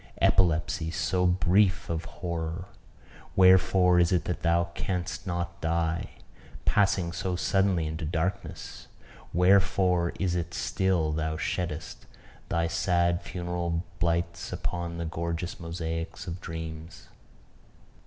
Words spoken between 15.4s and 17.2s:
mosaics of dreams?